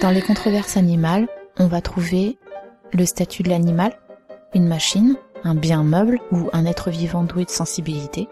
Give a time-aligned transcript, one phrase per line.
[0.00, 1.26] Dans les controverses animales,
[1.58, 2.38] on va trouver
[2.92, 3.98] le statut de l'animal,
[4.54, 8.28] une machine, un bien meuble ou un être vivant doué de sensibilité,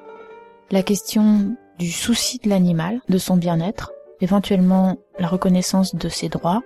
[0.70, 6.62] la question du souci de l'animal, de son bien-être, éventuellement la reconnaissance de ses droits,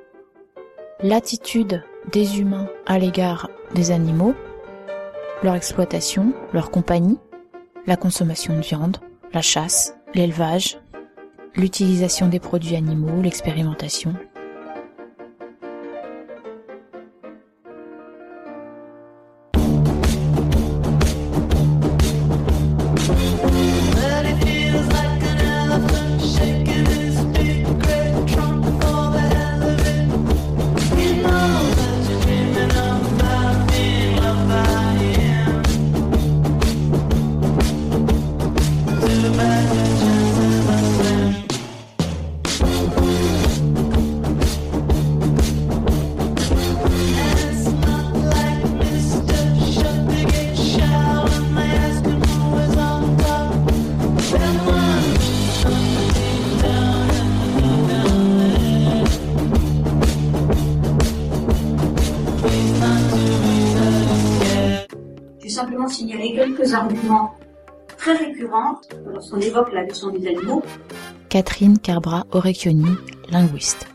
[1.03, 1.82] l'attitude
[2.12, 4.35] des humains à l'égard des animaux,
[5.43, 7.18] leur exploitation, leur compagnie,
[7.87, 8.98] la consommation de viande,
[9.32, 10.79] la chasse, l'élevage,
[11.57, 14.14] l'utilisation des produits animaux, l'expérimentation.
[69.21, 70.63] Lorsqu'on évoque la leçon des animaux.
[71.29, 72.97] Catherine Carbra-Orecchioni,
[73.31, 73.87] linguiste.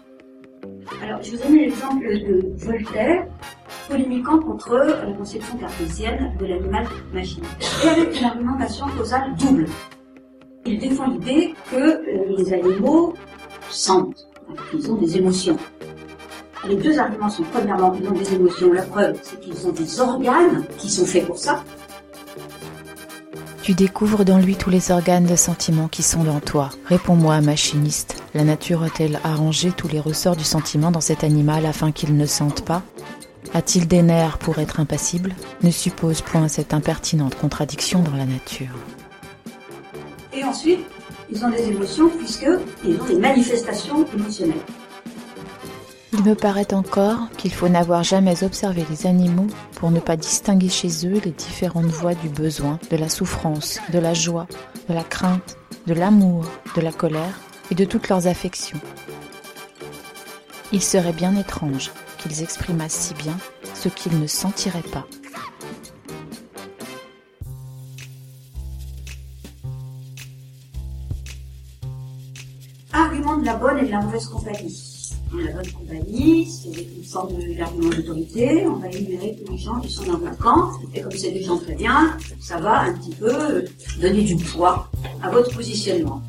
[1.02, 3.26] Alors, je vous donne l'exemple de Voltaire,
[3.90, 7.44] polémiquant contre la conception cartésienne de l'animal machine,
[7.84, 9.66] et avec une argumentation causale double.
[10.68, 13.16] Il défend l'idée que euh, les animaux
[13.72, 14.28] sentent,
[14.70, 15.58] qu'ils ont des émotions.
[16.68, 18.72] Les deux arguments sont premièrement qu'ils ont des émotions.
[18.72, 21.64] La preuve, c'est qu'ils ont des organes qui sont faits pour ça.
[23.66, 26.70] Tu découvres dans lui tous les organes de sentiment qui sont dans toi.
[26.86, 28.22] Réponds-moi, machiniste.
[28.36, 32.28] La nature a-t-elle arrangé tous les ressorts du sentiment dans cet animal afin qu'il ne
[32.28, 32.84] sente pas?
[33.56, 35.34] A-t-il des nerfs pour être impassible?
[35.64, 38.76] Ne suppose point cette impertinente contradiction dans la nature.
[40.32, 40.82] Et ensuite,
[41.32, 44.62] ils ont des émotions puisqu'ils ont des manifestations émotionnelles.
[46.18, 50.70] Il me paraît encore qu'il faut n'avoir jamais observé les animaux pour ne pas distinguer
[50.70, 54.48] chez eux les différentes voies du besoin, de la souffrance, de la joie,
[54.88, 58.80] de la crainte, de l'amour, de la colère et de toutes leurs affections.
[60.72, 63.38] Il serait bien étrange qu'ils exprimassent si bien
[63.74, 65.06] ce qu'ils ne sentiraient pas.
[72.94, 74.95] Argument de la bonne et de la mauvaise compagnie
[75.34, 79.92] la bonne compagnie, c'est une sorte d'argument d'autorité, on va énumérer tous les gens qui
[79.92, 83.16] sont dans votre camp, et comme c'est des gens très bien, ça va un petit
[83.16, 83.66] peu
[84.02, 84.90] donner du poids
[85.22, 86.22] à votre positionnement.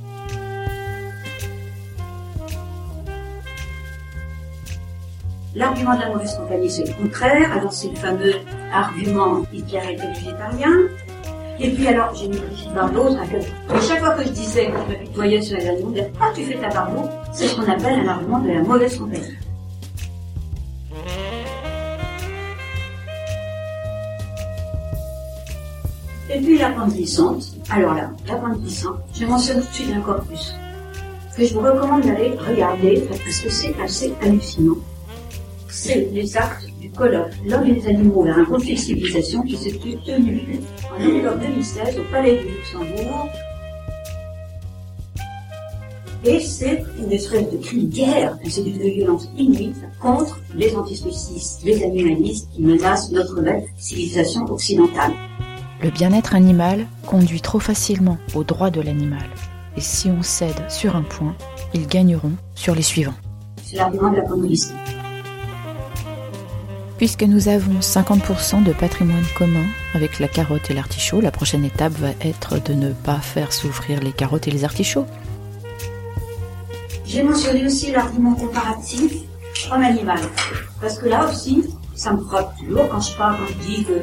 [5.56, 7.50] L'argument de la mauvaise compagnie, c'est le contraire.
[7.50, 8.34] Alors, c'est le fameux
[8.74, 10.70] argument était végétarien.
[11.58, 14.92] Et puis alors, j'ai mis Brigitte Bardot, et chaque fois que je disais que je
[14.92, 18.40] m'apitoyais sur les animaux, Ah, tu fais ta Bardot, c'est ce qu'on appelle un argument
[18.40, 19.36] de la mauvaise compagnie.
[26.28, 26.74] Et puis la.
[27.70, 30.54] Alors là, la pente glissante, je mentionne tout de suite un corpus
[31.36, 34.76] que je vous recommande d'aller regarder parce que c'est assez hallucinant.
[35.68, 36.65] C'est les actes
[36.96, 41.38] colloque L'homme et les animaux vers un conflit de civilisation qui s'est tenu en octobre
[41.40, 43.28] 2016 au Palais du Luxembourg.
[46.24, 51.62] Et c'est une espèce de cri de guerre, c'est une violence inouïe contre les antispécistes,
[51.62, 55.12] les animalistes qui menacent notre belle civilisation occidentale.
[55.82, 59.28] Le bien-être animal conduit trop facilement au droit de l'animal.
[59.76, 61.36] Et si on cède sur un point,
[61.74, 63.14] ils gagneront sur les suivants.
[63.62, 64.74] C'est l'argument de la communiste.
[66.98, 71.92] Puisque nous avons 50% de patrimoine commun avec la carotte et l'artichaut, la prochaine étape
[71.92, 75.06] va être de ne pas faire souffrir les carottes et les artichauts.
[77.04, 79.12] J'ai mentionné aussi l'argument comparatif
[79.70, 80.20] homme-animal.
[80.80, 81.64] Parce que là aussi,
[81.94, 84.02] ça me frotte toujours quand je parle, quand je dis que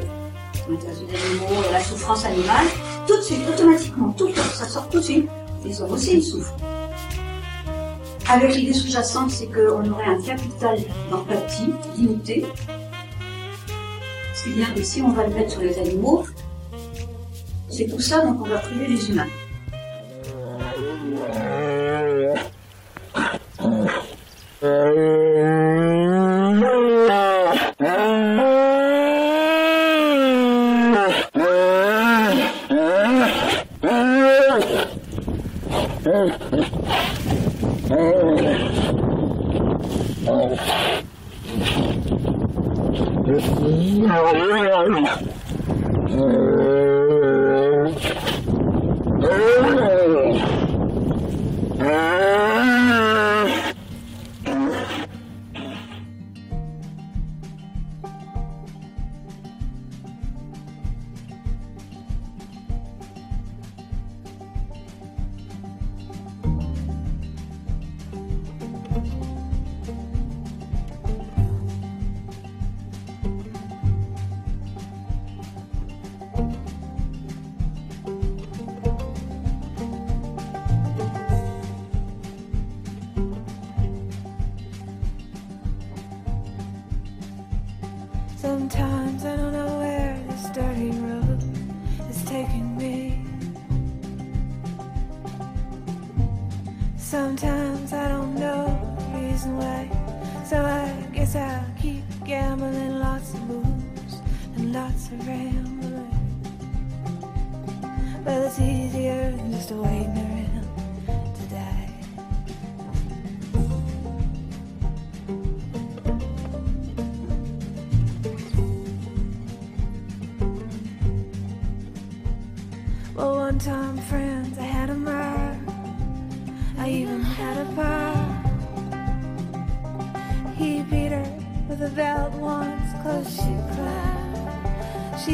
[0.68, 2.66] animaux, la souffrance animale,
[3.06, 5.28] tout de suite, automatiquement, tout le temps, ça sort tout de suite.
[5.64, 6.54] Les hommes aussi, ils souffrent.
[8.28, 10.78] Avec l'idée sous-jacente, c'est qu'on aurait un capital
[11.10, 12.44] d'empathie limité,
[14.44, 16.26] c'est bien que si on va le mettre sur les animaux,
[17.70, 19.26] c'est pour ça donc on va priver les humains.
[44.34, 45.33] 我。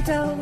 [0.00, 0.39] tippy toe.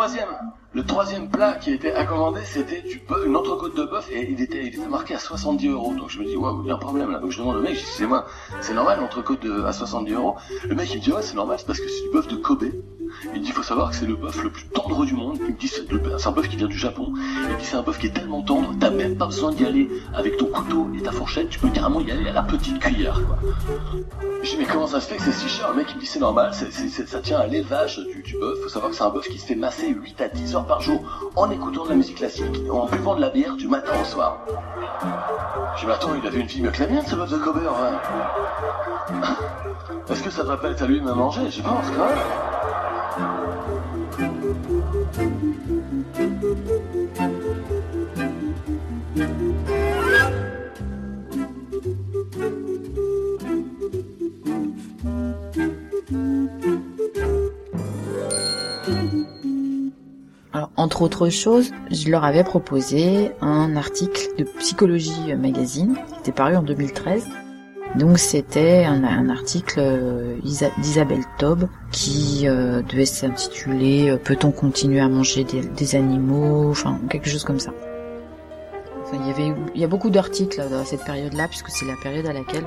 [0.00, 0.28] Troisième,
[0.72, 2.82] le troisième plat qui était à commander, c'était
[3.26, 5.92] une entrecôte de bœuf, et il était, il était marqué à 70 euros.
[5.92, 7.18] Donc je me dis, waouh, il y a un problème là.
[7.18, 8.24] Donc je demande au mec, je dis, excusez-moi,
[8.62, 10.36] c'est normal l'entrecôte à 70 euros
[10.66, 12.36] Le mec il me dit, ouais, c'est normal, c'est parce que c'est du bœuf de
[12.36, 12.64] Kobe.
[13.34, 15.38] Il me dit, faut savoir que c'est le bœuf le plus tendre du monde.
[15.40, 15.82] Il me dit, c'est
[16.26, 17.12] un bœuf qui vient du Japon.
[17.14, 19.64] Il me dit, c'est un bœuf qui est tellement tendre, t'as même pas besoin d'y
[19.66, 22.78] aller avec ton couteau et ta fourchette, tu peux carrément y aller à la petite
[22.78, 23.38] cuillère, quoi.
[24.42, 25.68] Je dis mais comment ça se fait que c'est si cher?
[25.70, 28.58] Le mec il me dit c'est normal, ça tient à l'élevage du, du bœuf.
[28.62, 30.80] Faut savoir que c'est un bœuf qui se fait masser 8 à 10 heures par
[30.80, 31.02] jour
[31.36, 34.38] en écoutant de la musique classique, en buvant de la bière du matin au soir.
[35.76, 37.60] Je mais attends, il avait une vie mieux que la mienne ce bœuf de Kober.
[37.60, 39.20] ouais.
[40.08, 41.50] Est-ce que ça devrait pas être à lui de me manger?
[41.50, 42.18] Je pense quand même.
[61.00, 66.56] Entre autres choses, je leur avais proposé un article de Psychologie Magazine qui était paru
[66.56, 67.26] en 2013.
[67.96, 75.00] Donc c'était un, article euh, Isa- d'Isabelle Taube qui euh, devait s'intituler euh, Peut-on continuer
[75.00, 76.68] à manger des, animaux?
[76.70, 77.72] Enfin quelque chose comme ça.
[79.14, 82.26] Il y avait il y a beaucoup d'articles à cette période-là puisque c'est la période
[82.26, 82.66] à laquelle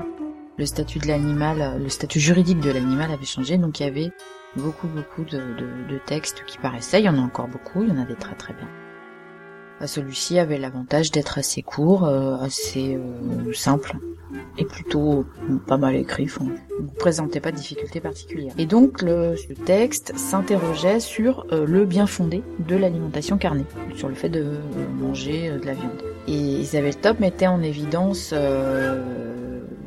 [0.57, 3.57] le statut de l'animal, euh, le statut juridique de l'animal avait changé.
[3.57, 4.11] Donc il y avait
[4.55, 7.01] beaucoup beaucoup de, de- de textes qui paraissaient.
[7.01, 8.67] Il y en a encore beaucoup, il y en a des très très bien.
[9.81, 13.97] Euh, Celui-ci avait l'avantage d'être assez court, euh, assez euh, simple
[14.57, 15.25] et plutôt
[15.67, 16.27] pas mal écrit.
[16.79, 18.53] Ne présentait pas de difficultés particulières.
[18.57, 24.07] Et donc le, le texte s'interrogeait sur euh, le bien fondé de l'alimentation carnée, sur
[24.09, 24.59] le fait de euh,
[24.99, 26.01] manger euh, de la viande.
[26.27, 29.32] Et Isabelle Top mettait en évidence euh,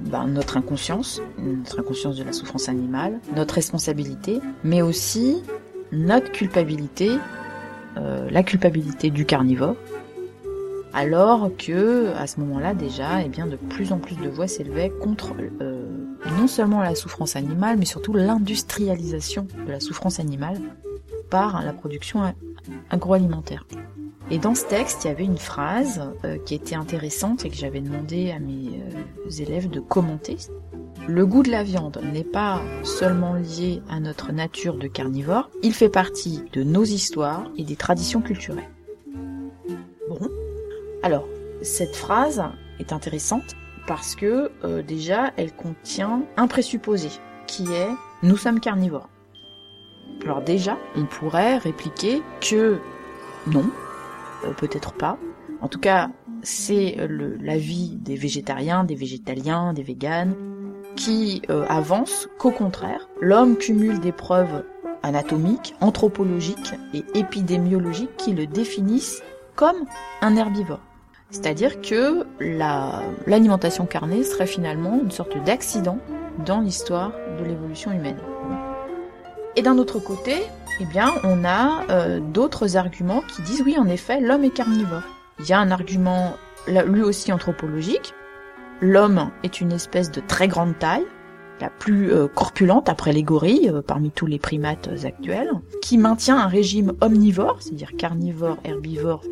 [0.06, 5.42] ben, notre inconscience, notre inconscience de la souffrance animale, notre responsabilité, mais aussi
[5.92, 7.10] notre culpabilité,
[7.96, 9.76] euh, la culpabilité du carnivore,
[10.92, 14.90] alors que à ce moment-là déjà, eh bien, de plus en plus de voix s'élevaient
[15.02, 15.84] contre euh,
[16.38, 20.58] non seulement la souffrance animale, mais surtout l'industrialisation de la souffrance animale
[21.30, 22.22] par la production
[22.90, 23.66] agroalimentaire.
[24.28, 27.54] Et dans ce texte, il y avait une phrase euh, qui était intéressante et que
[27.54, 30.36] j'avais demandé à mes euh, élèves de commenter.
[31.06, 35.72] Le goût de la viande n'est pas seulement lié à notre nature de carnivore, il
[35.72, 38.68] fait partie de nos histoires et des traditions culturelles.
[40.08, 40.18] Bon.
[41.04, 41.28] Alors,
[41.62, 42.42] cette phrase
[42.80, 43.54] est intéressante
[43.86, 47.10] parce que euh, déjà, elle contient un présupposé
[47.46, 47.90] qui est
[48.24, 49.08] nous sommes carnivores.
[50.24, 52.78] Alors déjà, on pourrait répliquer que
[53.46, 53.70] non,
[54.52, 55.18] peut-être pas.
[55.60, 56.10] En tout cas,
[56.42, 60.34] c'est euh, l'avis des végétariens, des végétaliens, des véganes,
[60.96, 64.64] qui euh, avancent qu'au contraire, l'homme cumule des preuves
[65.02, 69.22] anatomiques, anthropologiques et épidémiologiques qui le définissent
[69.54, 69.76] comme
[70.22, 70.80] un herbivore.
[71.30, 75.98] C'est-à-dire que la- l'alimentation carnée serait finalement une sorte d'accident
[76.44, 78.18] dans l'histoire de l'évolution humaine.
[79.56, 80.42] Et d'un autre côté,
[80.80, 80.84] eh
[81.24, 85.02] on a euh, d'autres arguments qui disent oui, en effet, l'homme est carnivore.
[85.40, 86.34] Il y a un argument,
[86.68, 88.12] lui aussi anthropologique.
[88.82, 91.06] L'homme est une espèce de très grande taille,
[91.62, 96.36] la plus euh, corpulente après les gorilles, euh, parmi tous les primates actuels, qui maintient
[96.36, 99.22] un régime omnivore, c'est-à-dire carnivore, herbivore,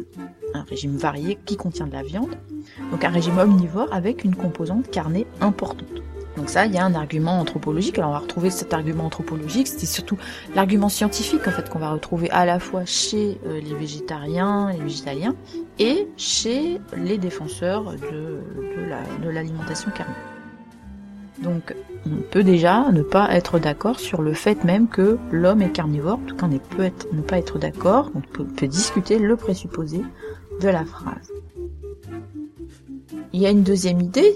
[0.55, 2.39] un régime varié qui contient de la viande.
[2.91, 6.01] Donc un régime omnivore avec une composante carnée importante.
[6.37, 7.99] Donc ça, il y a un argument anthropologique.
[7.99, 10.19] Alors on va retrouver cet argument anthropologique, c'est surtout
[10.55, 14.81] l'argument scientifique en fait qu'on va retrouver à la fois chez euh, les végétariens, les
[14.81, 15.35] végétaliens,
[15.79, 18.41] et chez les défenseurs de,
[18.77, 20.13] de la- l'alimentation carnée.
[21.43, 21.75] Donc
[22.07, 26.19] on peut déjà ne pas être d'accord sur le fait même que l'homme est carnivore,
[26.19, 30.03] en tout cas on peut ne pas être d'accord, on peut discuter le présupposé
[30.61, 31.33] de la phrase.
[33.33, 34.33] Il y a une deuxième idée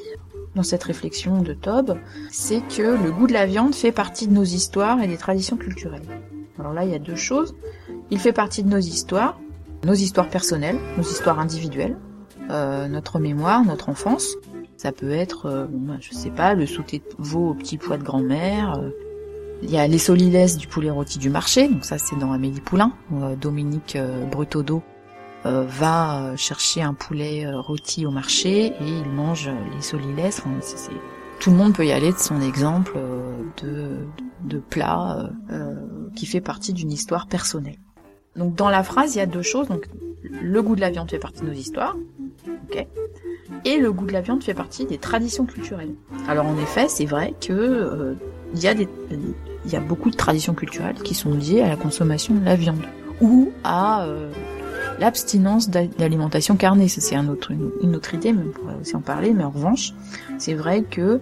[0.59, 1.97] dans cette réflexion de Tob,
[2.33, 5.57] c'est que le goût de la viande fait partie de nos histoires et des traditions
[5.57, 6.03] culturelles.
[6.59, 7.55] Alors là, il y a deux choses.
[8.11, 9.39] Il fait partie de nos histoires,
[9.85, 11.97] nos histoires personnelles, nos histoires individuelles,
[12.51, 14.35] euh, notre mémoire, notre enfance.
[14.77, 17.97] Ça peut être, euh, bah, je sais pas, le sauté de veau au petit pois
[17.97, 18.81] de grand-mère.
[18.81, 18.91] euh.
[19.63, 22.61] Il y a les solilès du poulet rôti du marché, donc ça c'est dans Amélie
[22.61, 24.25] Poulain, euh, Dominique euh,
[25.51, 30.43] va euh, chercher un poulet euh, rôti au marché et il mange euh, les solilès.
[31.41, 34.05] Tout le monde peut y aller de son exemple euh,
[34.43, 35.75] de, plat euh, euh,
[36.17, 37.79] qui fait partie d'une histoire personnelle.
[38.37, 39.69] Donc dans la phrase, il y a deux choses.
[39.69, 39.89] Donc
[40.23, 41.97] le goût de la viande fait partie de nos histoires,
[43.65, 45.95] et le goût de la viande fait partie des traditions culturelles.
[46.29, 48.15] Alors en effet, c'est vrai que euh,
[48.55, 52.57] il y a beaucoup de traditions culturelles qui sont liées à la consommation de la
[52.57, 52.83] viande
[53.21, 54.31] ou à euh,
[54.99, 56.89] l'abstinence d'a- d'alimentation carnée.
[56.89, 59.33] Ça c'est une, autre idée, mais on pourrait aussi en parler.
[59.33, 59.93] Mais en revanche,
[60.39, 61.21] c'est vrai que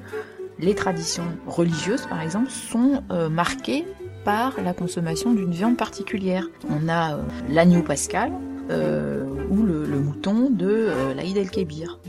[0.59, 3.85] les traditions religieuses, par exemple, sont euh, marquées
[4.25, 6.47] par la consommation d'une viande particulière.
[6.69, 8.33] On a euh, l'agneau pascal
[8.71, 12.01] euh, ou le, mouton de l'Aïd el-Kébir.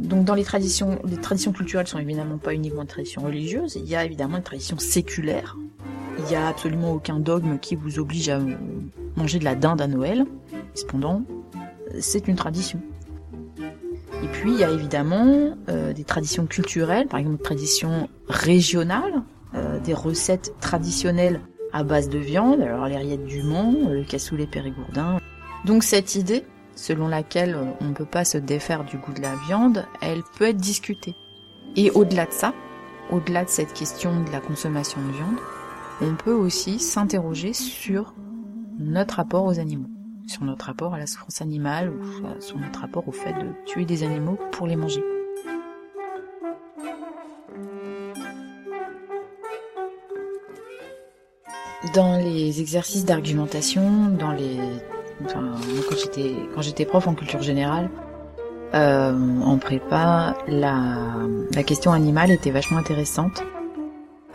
[0.00, 3.88] Donc dans les traditions, les traditions culturelles sont évidemment pas uniquement des traditions religieuses, il
[3.88, 5.56] y a évidemment une tradition séculaire.
[6.18, 8.38] Il n'y a absolument aucun dogme qui vous oblige à
[9.16, 10.24] manger de la dinde à Noël.
[10.74, 11.22] Cependant,
[11.98, 12.80] c'est une tradition.
[14.22, 19.22] Et puis il y a évidemment euh, des traditions culturelles, par exemple des traditions régionales,
[19.54, 21.40] euh, des recettes traditionnelles
[21.72, 25.18] à base de viande, alors les du Mans, le cassoulet périgourdin.
[25.64, 29.22] Donc cette idée, selon laquelle euh, on ne peut pas se défaire du goût de
[29.22, 31.14] la viande, elle peut être discutée.
[31.76, 32.52] Et au-delà de ça,
[33.10, 35.38] au-delà de cette question de la consommation de viande,
[36.02, 38.14] on peut aussi s'interroger sur
[38.78, 39.90] notre rapport aux animaux,
[40.30, 43.84] sur notre rapport à la souffrance animale ou sur notre rapport au fait de tuer
[43.84, 45.02] des animaux pour les manger.
[51.94, 54.58] Dans les exercices d'argumentation, dans les,
[55.24, 55.54] enfin,
[55.88, 57.90] quand j'étais quand j'étais prof en culture générale,
[58.74, 63.42] euh, en prépa, la question animale était vachement intéressante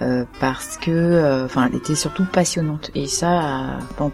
[0.02, 4.12] euh, parce que, euh, enfin, elle était surtout passionnante et ça euh, dans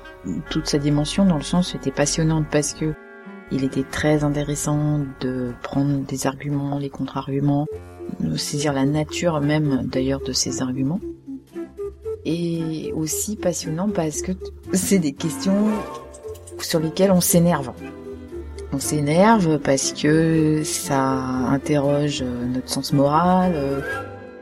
[0.51, 2.93] toute sa dimension, dans le sens, c'était passionnante parce que
[3.51, 7.65] il était très intéressant de prendre des arguments, les contre-arguments,
[8.19, 10.99] de saisir la nature même d'ailleurs de ces arguments
[12.25, 14.33] et aussi passionnant parce que
[14.73, 15.67] c'est des questions
[16.59, 17.71] sur lesquelles on s'énerve.
[18.71, 23.83] On s'énerve parce que ça interroge notre sens moral,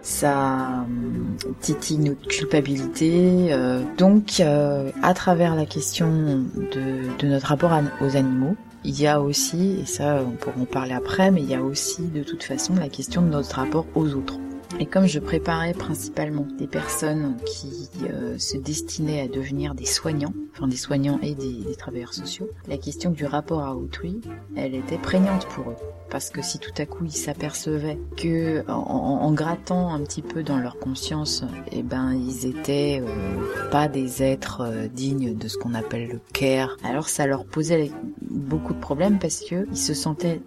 [0.01, 3.49] ça euh, titille notre culpabilité.
[3.51, 3.81] euh.
[3.97, 9.19] Donc, euh, à travers la question de, de notre rapport aux animaux, il y a
[9.21, 12.43] aussi, et ça on pourra en parler après, mais il y a aussi de toute
[12.43, 14.39] façon la question de notre rapport aux autres.
[14.77, 20.33] Et comme je préparais principalement des personnes qui euh, se destinaient à devenir des soignants,
[20.51, 24.21] enfin des soignants et des, travailleurs sociaux, la question du rapport à autrui,
[24.55, 25.75] elle était prégnante pour eux.
[26.09, 30.57] Parce que si tout à coup ils s'apercevaient que en grattant un petit peu dans
[30.57, 35.73] leur conscience, eh ben ils étaient euh, pas des êtres euh, dignes de ce qu'on
[35.73, 40.41] appelle le care, alors ça leur posait beaucoup de problèmes parce que ils se sentaient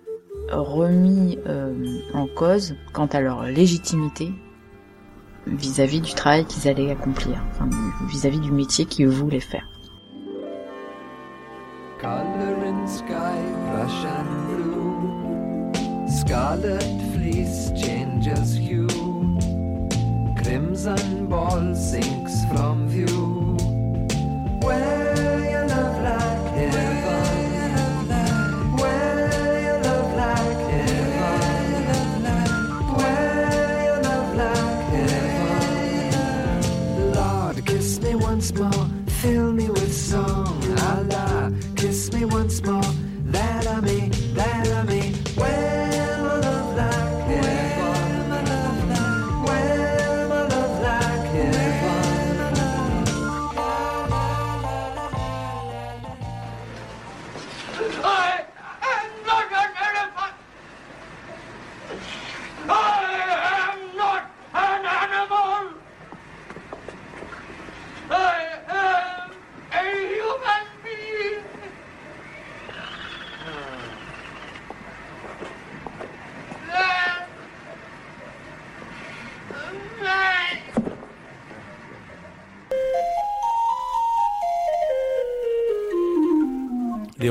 [0.50, 4.32] remis euh, en cause quant à leur légitimité
[5.46, 7.42] vis-à-vis du travail qu'ils allaient accomplir,
[8.08, 9.66] vis-à-vis du métier qu'ils voulaient faire.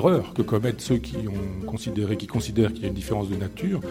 [0.01, 1.15] Que commettent ceux qui
[1.67, 3.81] considèrent qu'il y a une différence de nature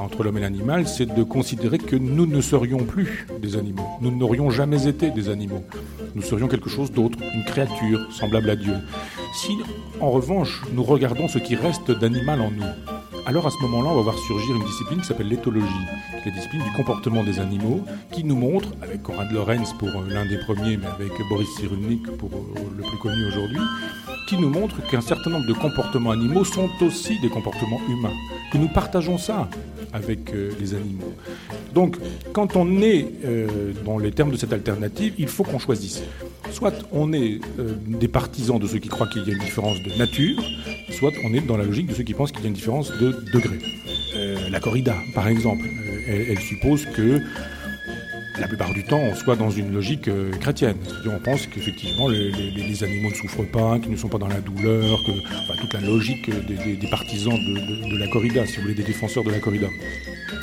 [0.00, 3.86] entre l'homme et l'animal, c'est de considérer que nous ne serions plus des animaux.
[4.00, 5.62] Nous n'aurions jamais été des animaux.
[6.16, 8.74] Nous serions quelque chose d'autre, une créature semblable à Dieu.
[9.32, 9.56] Si,
[10.00, 12.64] en revanche, nous regardons ce qui reste d'animal en nous,
[13.26, 15.66] alors à ce moment-là, on va voir surgir une discipline qui s'appelle l'éthologie,
[16.22, 17.80] qui est la discipline du comportement des animaux,
[18.12, 22.06] qui nous montre, avec Conrad Lorenz pour euh, l'un des premiers, mais avec Boris Cyrulnik
[22.18, 23.60] pour euh, le plus connu aujourd'hui,
[24.26, 28.12] qui nous montre qu'un certain nombre de comportements animaux sont aussi des comportements humains,
[28.52, 29.48] que nous partageons ça
[29.92, 31.12] avec euh, les animaux.
[31.72, 31.96] Donc,
[32.32, 33.06] quand on est
[33.84, 36.02] dans les termes de cette alternative, il faut qu'on choisisse.
[36.52, 37.40] Soit on est
[37.86, 40.42] des partisans de ceux qui croient qu'il y a une différence de nature,
[40.90, 42.92] soit on est dans la logique de ceux qui pensent qu'il y a une différence
[42.92, 43.58] de degré.
[44.16, 47.20] Euh, la corrida, par exemple, euh, elle, suppose que
[48.38, 50.76] la plupart du temps, on soit dans une logique euh, chrétienne.
[51.06, 54.98] On pense qu'effectivement, les, animaux ne souffrent pas, qu'ils ne sont pas dans la douleur,
[55.04, 59.30] que, toute la logique des, partisans de, la corrida, si vous voulez, des défenseurs de
[59.30, 59.68] la corrida.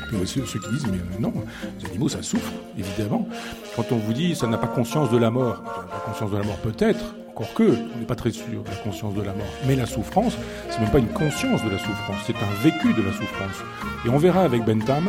[0.07, 1.33] Puis aussi ceux qui disent, mais non,
[1.79, 3.27] les animaux, ça souffre, évidemment.
[3.75, 6.31] Quand on vous dit, ça n'a pas conscience de la mort, ça n'a pas conscience
[6.31, 9.21] de la mort, peut-être, encore que, on n'est pas très sûr de la conscience de
[9.21, 9.47] la mort.
[9.67, 10.33] Mais la souffrance,
[10.69, 13.63] c'est même pas une conscience de la souffrance, c'est un vécu de la souffrance.
[14.05, 15.05] Et on verra avec Bentham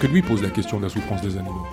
[0.00, 1.66] que lui pose la question de la souffrance des animaux.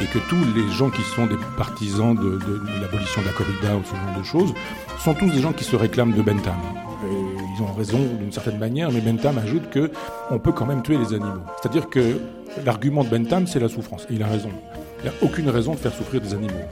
[0.00, 2.38] Et, que tous les gens qui sont des partisans de,
[2.80, 4.54] l'abolition de la corrida ou ce genre de choses
[4.98, 6.56] sont tous des gens qui se réclament de Bentham.
[7.04, 9.90] ils ont raison d'une certaine manière, mais Bentham ajoute que
[10.30, 11.42] on peut quand même tuer les animaux.
[11.60, 12.20] C'est-à-dire que
[12.64, 14.06] l'argument de Bentham, c'est la souffrance.
[14.10, 14.50] Et il a raison.
[15.00, 16.64] Il n'y a aucune raison de faire souffrir des animaux.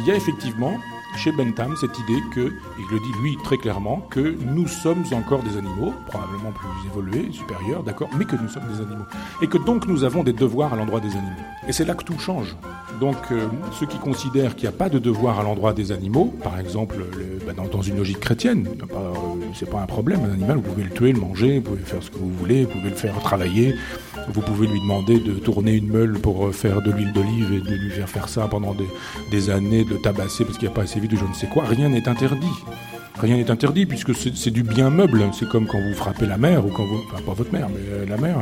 [0.00, 0.74] Il y a effectivement
[1.16, 5.42] chez Bentham cette idée que, il le dit lui très clairement, que nous sommes encore
[5.42, 9.04] des animaux, probablement plus évolués, supérieurs, d'accord, mais que nous sommes des animaux.
[9.42, 11.42] Et que donc nous avons des devoirs à l'endroit des animaux.
[11.66, 12.56] Et c'est là que tout change.
[13.00, 16.34] Donc euh, ceux qui considèrent qu'il n'y a pas de devoir à l'endroit des animaux,
[16.42, 16.96] par exemple
[17.46, 19.12] bah, dans, une logique chrétienne, euh,
[19.54, 22.02] c'est pas un problème, un animal, vous pouvez le tuer, le manger, vous pouvez faire
[22.02, 23.74] ce que vous voulez, vous pouvez le faire travailler,
[24.28, 27.60] vous pouvez lui demander de tourner une meule pour euh, faire de l'huile d'olive et
[27.60, 28.74] de lui faire faire ça pendant
[29.30, 31.34] des, années, de le tabasser parce qu'il n'y a pas assez vite ou je ne
[31.34, 31.64] sais quoi.
[31.64, 32.46] Rien n'est interdit.
[33.20, 35.24] Rien n'est interdit puisque c'est du bien meuble.
[35.32, 37.80] C'est comme quand vous frappez la mère ou quand vous, enfin pas votre mère, mais
[37.90, 38.38] euh, la mère,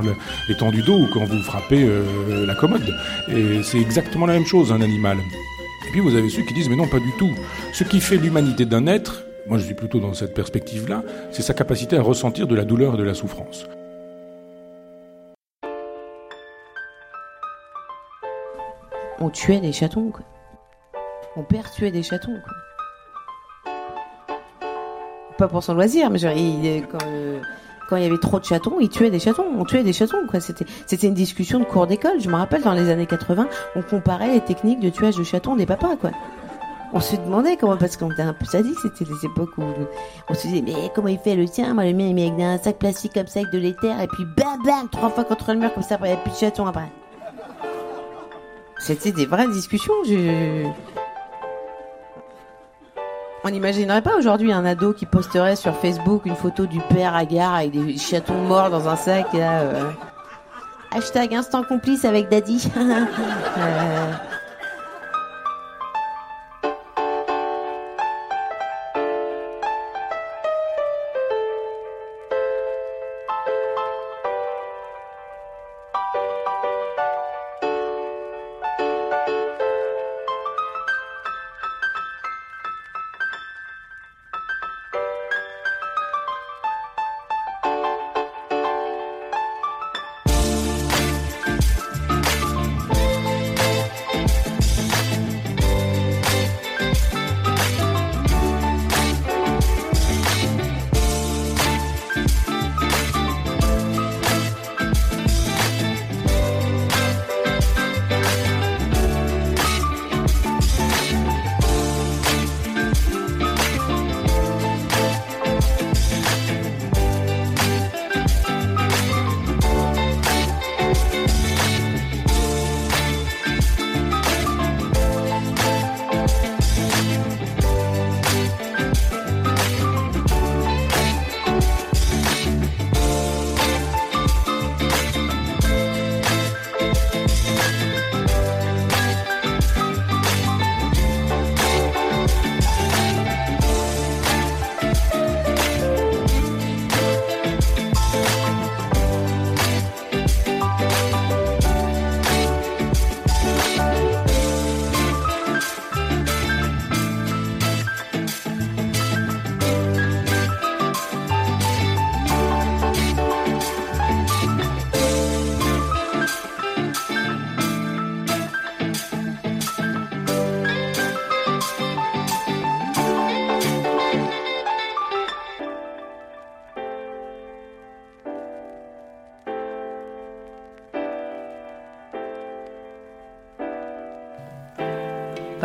[0.48, 2.94] l'étendue d'eau ou quand vous frappez euh, la commode.
[3.28, 5.18] Et c'est exactement la même chose, un animal.
[5.18, 7.30] Et puis vous avez ceux qui disent mais non pas du tout.
[7.72, 11.54] Ce qui fait l'humanité d'un être, moi je suis plutôt dans cette perspective-là, c'est sa
[11.54, 13.66] capacité à ressentir de la douleur et de la souffrance.
[19.22, 20.24] on tuait des chatons, quoi.
[21.36, 23.72] Mon père tuait des chatons, quoi.
[25.38, 27.40] Pas pour son loisir, mais genre, euh,
[27.88, 29.46] quand, il y avait trop de chatons, il tuait des chatons.
[29.56, 30.40] On tuait des chatons, quoi.
[30.40, 32.20] C'était, c'était une discussion de cours d'école.
[32.20, 35.56] Je me rappelle, dans les années 80, on comparait les techniques de tuage de chatons
[35.56, 36.10] des papas, quoi.
[36.94, 39.62] On se demandait comment, parce qu'on était un peu sadique, c'était les époques où
[40.28, 41.72] on se disait, mais comment il fait le tien?
[41.72, 44.24] Moi, le mien, il met un sac plastique comme ça avec de l'éther, et puis
[44.36, 46.36] bam bam, trois fois contre le mur, comme ça, après, il n'y a plus de
[46.36, 46.90] chatons après.
[48.78, 49.94] C'était des vraies discussions.
[53.44, 57.24] On n'imaginerait pas aujourd'hui un ado qui posterait sur Facebook une photo du père à
[57.24, 59.26] gare avec des chatons morts dans un sac.
[59.34, 59.90] Euh.
[60.90, 62.68] Hashtag instant complice avec Daddy.
[63.58, 64.12] Euh.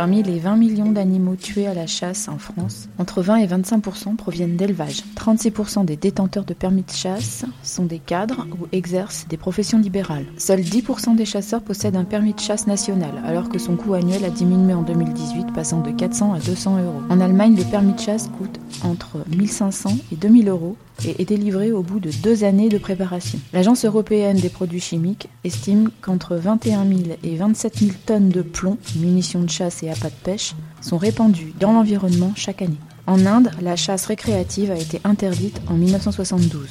[0.07, 4.15] Parmi les 20 millions d'animaux tués à la chasse en France, entre 20 et 25%
[4.15, 5.03] proviennent d'élevage.
[5.17, 10.25] 36% des détenteurs de permis de chasse sont des cadres ou exercent des professions libérales.
[10.37, 14.23] Seuls 10% des chasseurs possèdent un permis de chasse national, alors que son coût annuel
[14.23, 17.01] a diminué en 2018, passant de 400 à 200 euros.
[17.09, 21.71] En Allemagne, le permis de chasse coûte entre 1500 et 2000 euros et est délivré
[21.71, 23.39] au bout de deux années de préparation.
[23.53, 28.77] L'Agence européenne des produits chimiques estime qu'entre 21 000 et 27 000 tonnes de plomb,
[28.97, 32.79] munitions de chasse et appâts de pêche sont répandues dans l'environnement chaque année.
[33.05, 36.67] En Inde, la chasse récréative a été interdite en 1972.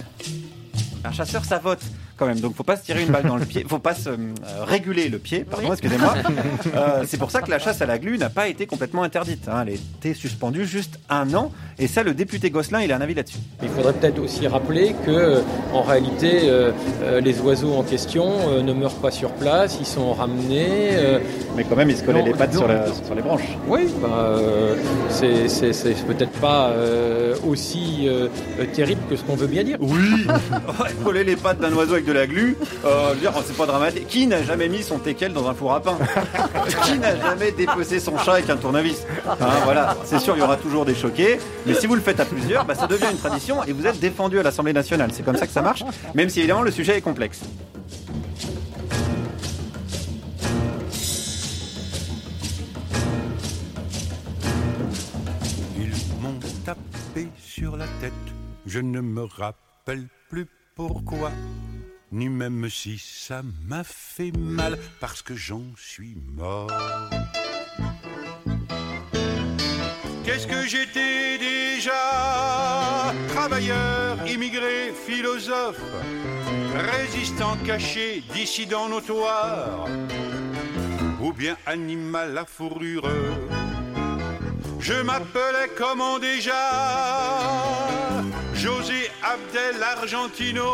[1.04, 1.80] Un chasseur, ça vote
[2.16, 2.40] quand même.
[2.40, 3.64] Donc, faut pas se tirer une balle dans le pied.
[3.68, 4.16] Faut pas se euh,
[4.64, 5.44] réguler le pied.
[5.48, 6.14] Pardon, excusez-moi.
[6.74, 9.48] Euh, c'est pour ça que la chasse à la glu n'a pas été complètement interdite.
[9.48, 9.62] hein.
[9.62, 11.52] Elle a été suspendue juste un an.
[11.78, 13.38] Et ça, le député Gosselin, il a un avis là-dessus.
[13.62, 15.40] Il faudrait peut-être aussi rappeler que, euh,
[15.72, 16.72] en réalité, euh,
[17.20, 20.66] les oiseaux en question euh, ne meurent pas sur place, ils sont ramenés.
[20.92, 21.18] euh,
[21.56, 22.58] Mais quand même, il se collait Non, les pattes non.
[22.60, 23.56] sur, la- sur les branches.
[23.68, 24.74] oui, bah, euh,
[25.10, 25.46] c'est-
[26.06, 28.08] peut-être pas euh, aussi
[28.74, 29.76] terrible que ce qu'on veut bien dire.
[29.80, 30.26] Oui
[31.04, 33.66] Coller les pattes d'un oiseau avec de la glu, euh, je veux dire, c'est pas
[33.66, 34.06] dramatique.
[34.06, 35.98] Qui n'a jamais mis son teckel dans un four à pain
[36.84, 40.42] Qui n'a jamais dépecé son chat avec un tournevis Hein, Voilà, c'est sûr, il y
[40.42, 41.38] aura toujours des choqués.
[41.66, 43.98] Mais si vous le faites à plusieurs, bah, ça devient une tradition et vous êtes
[43.98, 45.10] défendu à l'Assemblée nationale.
[45.12, 45.82] C'est comme ça que ça marche,
[46.14, 47.40] même si évidemment le sujet est complexe.
[55.78, 55.92] Ils
[56.22, 58.12] m'ont tapé sur la tête,
[58.66, 61.30] je ne me rappelle plus pourquoi,
[62.16, 66.70] ni même si ça m'a fait mal, parce que j'en suis mort.
[70.24, 73.12] Qu'est-ce que j'étais déjà?
[73.28, 75.82] Travailleur, immigré, philosophe,
[76.74, 79.86] résistant caché, dissident notoire,
[81.20, 83.10] ou bien animal à fourrure.
[84.80, 88.15] Je m'appelais comment déjà?
[88.58, 90.66] José Abdel Argentino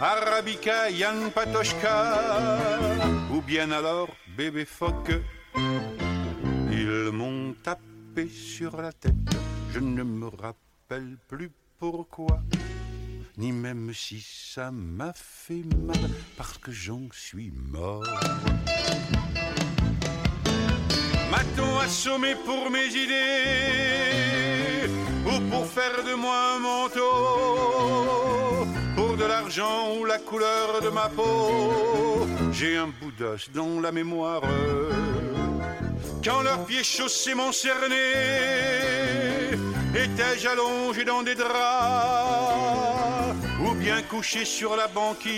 [0.00, 2.58] Arabica Yann Patochka
[3.30, 5.12] Ou bien alors bébé phoque
[6.70, 9.12] Ils m'ont tapé sur la tête.
[9.72, 12.42] Je ne me rappelle plus pourquoi
[13.36, 18.04] Ni même si ça m'a fait mal Parce que j'en suis mort
[21.42, 23.16] M'a-t-on assommé pour mes idées
[25.26, 31.08] Ou pour faire de moi un manteau Pour de l'argent ou la couleur de ma
[31.08, 32.28] peau.
[32.52, 34.42] J'ai un bout d'os dans la mémoire
[36.24, 37.96] Quand leurs pieds chaussés m'ont cerné
[39.96, 43.34] Étais-je allongé dans des draps
[43.66, 45.32] Ou bien couché sur la banquise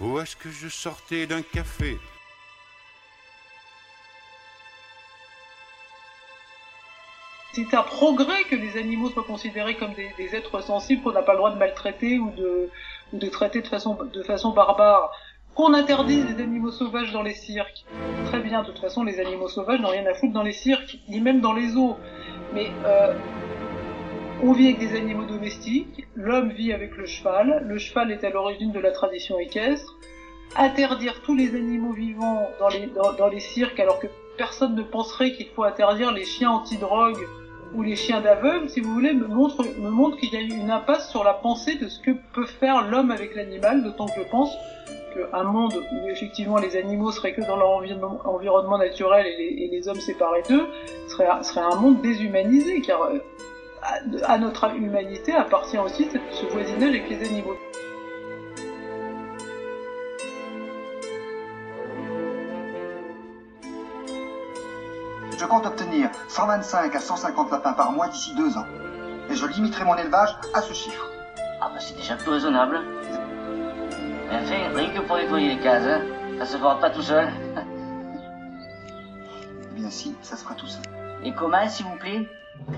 [0.00, 1.96] Ou est-ce que je sortais d'un café
[7.52, 11.32] C'est un progrès que les animaux soient considérés comme des, êtres sensibles qu'on n'a pas
[11.32, 15.10] le droit de maltraiter ou de, traiter de façon, barbare.
[15.56, 17.84] Qu'on interdise les animaux sauvages dans les cirques.
[18.26, 20.98] Très bien, de toute façon, les animaux sauvages n'ont rien à foutre dans les cirques,
[21.08, 21.96] ni même dans les zoos.
[22.54, 23.14] Mais euh,
[24.44, 28.30] on vit avec des animaux domestiques, l'homme vit avec le cheval, le cheval est à
[28.30, 29.96] l'origine de la tradition équestre.
[30.56, 34.06] Interdire tous les animaux vivants dans les, dans, dans les cirques alors que
[34.38, 37.18] personne ne penserait qu'il faut interdire les chiens anti-drogue
[37.74, 40.70] ou les chiens d'aveugle, si vous voulez, me montre, me montre qu'il y a une
[40.70, 44.28] impasse sur la pensée de ce que peut faire l'homme avec l'animal, d'autant que je
[44.28, 44.52] pense
[45.14, 47.70] qu'un monde où effectivement les animaux seraient que dans leur
[48.24, 50.66] environnement, naturel et les, hommes séparés d'eux,
[51.08, 53.18] serait, serait un monde déshumanisé, car euh,
[53.82, 57.56] à, à notre humanité appartient aussi ce voisinage avec les animaux.
[65.40, 68.66] Je compte obtenir 125 à 150 lapins par mois d'ici deux ans.
[69.30, 71.06] Et je limiterai mon élevage à ce chiffre.
[71.62, 72.82] Ah bah c'est déjà plus raisonnable.
[74.28, 76.02] Mais enfin, rien que pour nettoyer les cases, hein,
[76.40, 77.26] ça se fera pas tout seul.
[79.70, 80.82] Eh bien si, ça se fera tout seul.
[81.24, 82.28] Et comment, s'il vous plaît?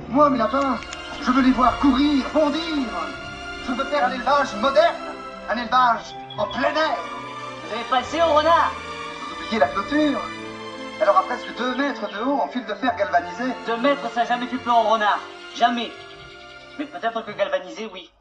[0.09, 0.79] Moi, mes lapins,
[1.21, 2.63] je veux les voir courir, bondir.
[3.67, 4.95] Je veux faire un élevage moderne,
[5.51, 6.99] un élevage en plein air.
[7.65, 8.73] Vous avez passé au renard
[9.27, 10.21] Vous oubliez la clôture
[11.03, 13.53] Elle aura presque deux mètres de haut en fil de fer galvanisé.
[13.67, 15.19] Deux mètres, ça n'a jamais fait peur au renard.
[15.57, 15.91] Jamais.
[16.79, 18.13] Mais peut-être que galvanisé, oui.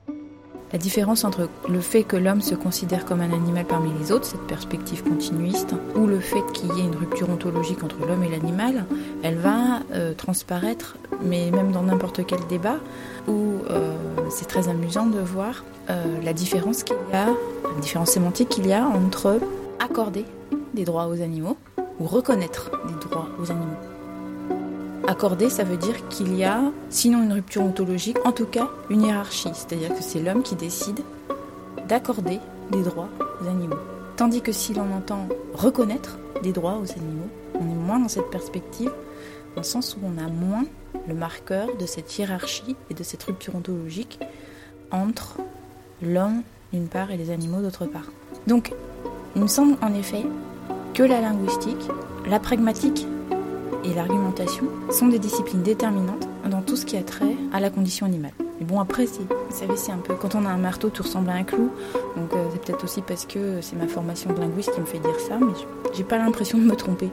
[0.74, 4.26] La différence entre le fait que l'homme se considère comme un animal parmi les autres,
[4.26, 8.30] cette perspective continuiste, ou le fait qu'il y ait une rupture ontologique entre l'homme et
[8.30, 8.86] l'animal,
[9.22, 12.78] elle va euh, transparaître, mais même dans n'importe quel débat,
[13.28, 13.94] où euh,
[14.32, 18.66] c'est très amusant de voir euh, la différence qu'il y a, la différence sémantique qu'il
[18.66, 19.40] y a entre
[19.80, 20.26] accorder
[20.74, 21.58] des droits aux animaux
[22.00, 23.78] ou reconnaître des droits aux animaux.
[25.08, 29.02] Accorder, ça veut dire qu'il y a, sinon une rupture ontologique, en tout cas une
[29.02, 31.00] hiérarchie, c'est-à-dire que c'est l'homme qui décide
[31.88, 32.40] d'accorder
[32.72, 33.10] des droits
[33.42, 33.80] aux animaux.
[34.16, 38.30] Tandis que si l'on entend reconnaître des droits aux animaux, on est moins dans cette
[38.30, 38.92] perspective,
[39.56, 40.66] dans le sens où on a moins
[41.08, 44.20] le marqueur de cette hiérarchie et de cette rupture ontologique
[44.92, 45.38] entre
[46.02, 48.12] l'homme d'une part et les animaux d'autre part.
[48.48, 48.74] Donc,
[49.36, 50.26] il me semble en effet
[50.94, 51.88] que la linguistique,
[52.28, 53.08] la pragmatique
[53.84, 58.06] et l'argumentation sont des disciplines déterminantes dans tout ce qui a trait à la condition
[58.06, 58.34] animale.
[58.60, 61.04] Mais bon, après, c'est, vous savez, c'est un peu quand on a un marteau, tout
[61.04, 61.72] ressemble à un clou.
[62.16, 65.00] Donc, euh, c'est peut-être aussi parce que c'est ma formation de linguiste qui me fait
[65.00, 65.54] dire ça, mais
[65.94, 67.10] j'ai pas l'impression de me tromper.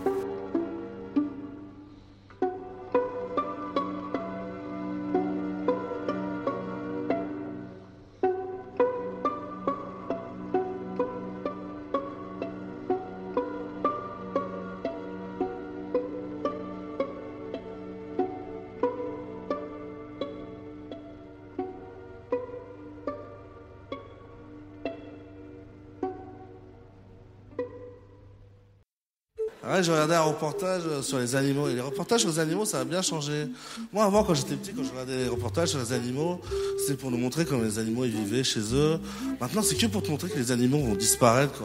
[29.83, 31.69] J'ai regardé un reportage euh, sur les animaux.
[31.69, 33.49] Et les reportages sur les animaux, ça a bien changé.
[33.93, 36.41] Moi, avant, quand j'étais petit, quand je regardais les reportages sur les animaux,
[36.79, 38.99] c'était pour nous montrer comment les animaux ils vivaient chez eux.
[39.41, 41.63] Maintenant, c'est que pour te montrer que les animaux vont disparaître.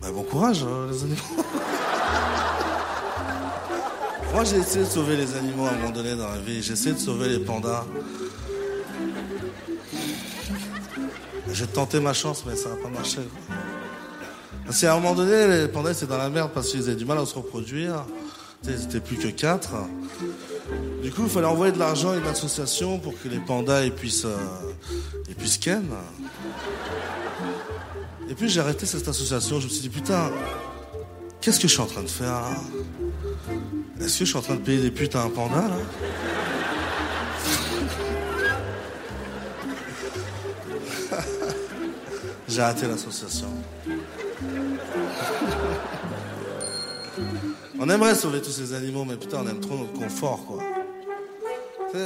[0.00, 1.16] Bah, bon courage, hein, les animaux.
[4.32, 6.62] Moi, j'ai essayé de sauver les animaux à un moment donné dans la vie.
[6.62, 7.84] J'ai essayé de sauver les pandas.
[11.52, 13.18] J'ai tenté ma chance, mais ça n'a pas marché.
[14.64, 17.04] Parce qu'à un moment donné, les pandas, c'est dans la merde parce qu'ils avaient du
[17.04, 18.04] mal à se reproduire.
[18.64, 19.70] Ils étaient plus que quatre.
[21.02, 24.24] Du coup, il fallait envoyer de l'argent à une association pour que les pandas puissent,
[24.24, 24.36] euh,
[25.36, 25.84] puissent ken.
[28.30, 29.58] Et puis j'ai arrêté cette association.
[29.58, 30.30] Je me suis dit, putain,
[31.40, 32.56] qu'est-ce que je suis en train de faire là?
[34.00, 35.76] Est-ce que je suis en train de payer des putes à un panda là?
[42.48, 43.48] J'ai arrêté l'association.
[47.84, 50.62] On aimerait sauver tous ces animaux, mais putain, on aime trop notre confort, quoi.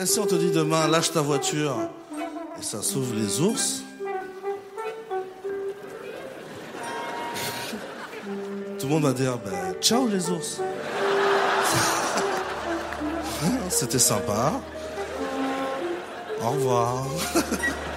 [0.06, 1.76] Si on te dit demain, lâche ta voiture,
[2.58, 3.82] et ça sauve les ours,
[8.78, 10.58] tout le monde va dire, ben, ciao les ours.
[13.68, 14.54] C'était sympa.
[16.42, 17.06] Au revoir.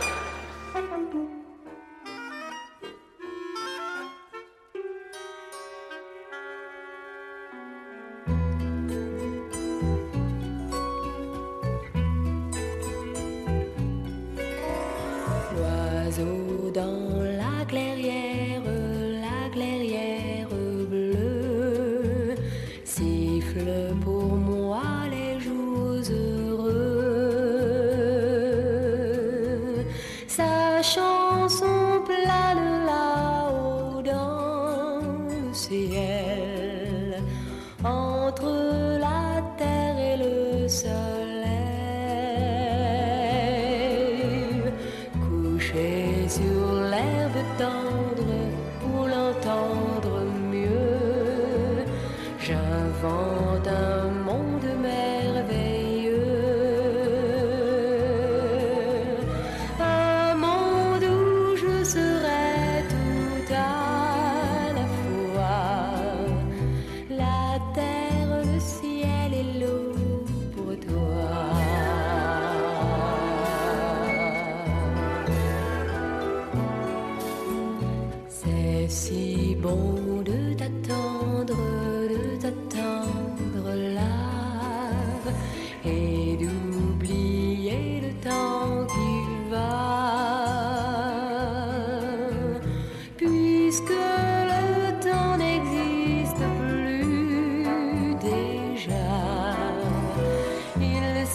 [40.70, 40.99] le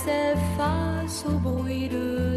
[0.04, 2.33] s'efface au bruit de